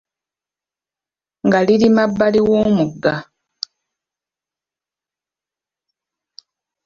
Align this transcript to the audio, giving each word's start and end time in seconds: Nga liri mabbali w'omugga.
Nga 1.45 1.59
liri 1.65 1.87
mabbali 1.95 2.39
w'omugga. 2.47 3.13